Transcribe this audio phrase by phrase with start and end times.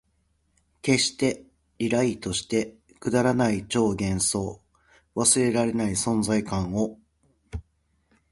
[0.83, 1.45] 消して、
[1.77, 4.59] リライトして、くだらない超幻想、
[5.15, 6.97] 忘れらない存在感を